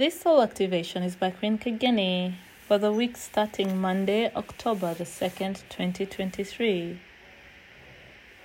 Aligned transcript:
This 0.00 0.18
soul 0.18 0.40
activation 0.40 1.02
is 1.02 1.14
by 1.14 1.30
Queen 1.30 1.58
Kageni 1.58 2.32
for 2.66 2.78
the 2.78 2.90
week 2.90 3.18
starting 3.18 3.78
Monday, 3.78 4.32
October 4.34 4.94
the 4.94 5.04
2nd, 5.04 5.62
2023. 5.68 6.98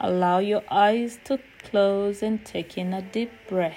Allow 0.00 0.38
your 0.40 0.64
eyes 0.68 1.20
to 1.22 1.38
close 1.62 2.20
and 2.20 2.44
take 2.44 2.76
in 2.76 2.92
a 2.92 3.00
deep 3.00 3.30
breath. 3.48 3.76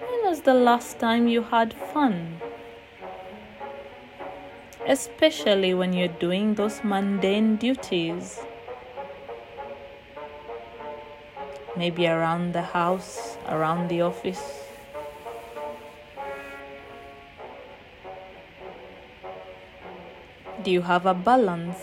When 0.00 0.30
was 0.30 0.40
the 0.40 0.54
last 0.54 0.98
time 0.98 1.28
you 1.28 1.42
had 1.42 1.74
fun? 1.74 2.40
Especially 4.88 5.74
when 5.74 5.92
you're 5.92 6.16
doing 6.20 6.54
those 6.54 6.84
mundane 6.84 7.56
duties. 7.56 8.38
Maybe 11.76 12.06
around 12.06 12.52
the 12.52 12.62
house, 12.62 13.36
around 13.48 13.88
the 13.88 14.02
office. 14.02 14.62
Do 20.62 20.70
you 20.70 20.82
have 20.82 21.04
a 21.04 21.14
balance? 21.14 21.78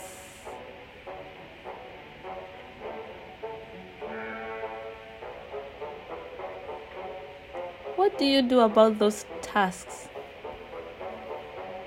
What 7.96 8.18
do 8.18 8.24
you 8.24 8.40
do 8.40 8.60
about 8.60 8.98
those 8.98 9.26
tasks 9.42 10.08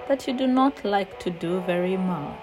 that 0.08 0.28
you 0.28 0.34
do 0.38 0.48
not 0.48 0.86
like 0.86 1.20
to 1.20 1.30
do 1.30 1.60
very 1.62 1.98
much? 1.98 2.40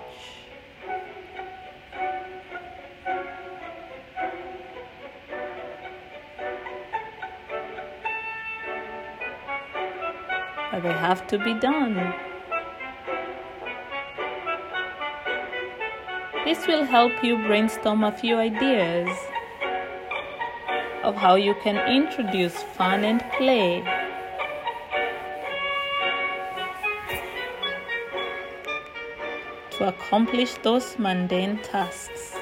But 10.70 10.83
they 10.83 10.92
have 10.92 11.27
to 11.28 11.39
be 11.39 11.55
done. 11.55 12.14
This 16.44 16.67
will 16.67 16.84
help 16.84 17.24
you 17.24 17.36
brainstorm 17.46 18.05
a 18.05 18.12
few 18.12 18.36
ideas 18.36 19.08
of 21.02 21.17
how 21.17 21.36
you 21.36 21.55
can 21.62 21.77
introduce 21.89 22.55
fun 22.77 23.05
and 23.05 23.22
play. 23.39 24.03
To 29.78 29.89
accomplish 29.89 30.55
those 30.62 30.97
mundane 31.00 31.58
tasks. 31.64 32.36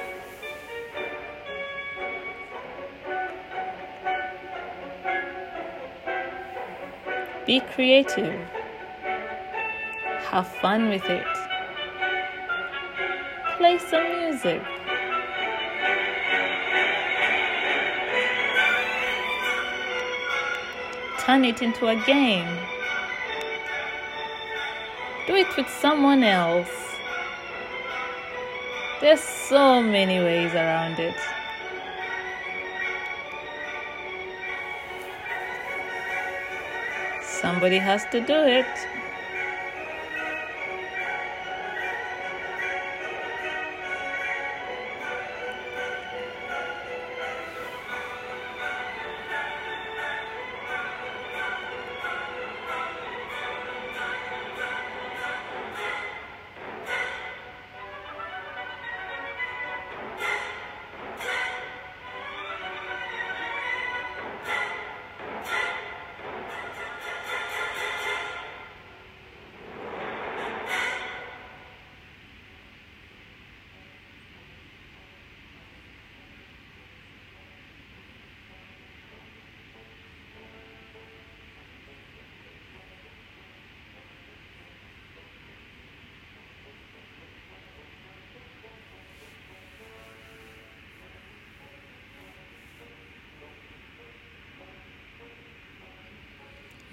Be 7.47 7.61
creative. 7.75 8.39
Have 10.31 10.47
fun 10.47 10.91
with 10.91 11.05
it. 11.07 11.27
Play 13.57 13.79
some 13.79 14.05
music. 14.21 14.63
Turn 21.19 21.47
it 21.47 21.63
into 21.63 21.87
a 21.87 21.97
game. 22.05 22.59
Do 25.27 25.35
it 25.35 25.57
with 25.57 25.69
someone 25.81 26.23
else. 26.23 26.92
There's 29.03 29.19
so 29.19 29.83
many 29.83 30.21
ways 30.21 30.55
around 30.55 31.01
it. 31.01 31.17
Somebody 37.21 37.79
has 37.79 38.05
to 38.13 38.21
do 38.21 38.45
it. 38.45 39.02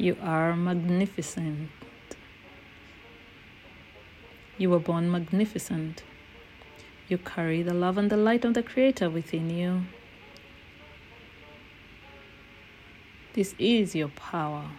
You 0.02 0.16
are 0.22 0.56
magnificent. 0.56 1.70
You 4.58 4.70
were 4.70 4.80
born 4.80 5.12
magnificent. 5.12 6.04
You 7.10 7.18
carry 7.18 7.64
the 7.64 7.74
love 7.74 7.98
and 7.98 8.10
the 8.10 8.16
light 8.16 8.46
of 8.46 8.54
the 8.54 8.64
Creator 8.64 9.10
within 9.10 9.50
you. 9.50 9.82
This 13.34 13.54
is 13.60 13.94
your 13.94 14.08
power. 14.08 14.72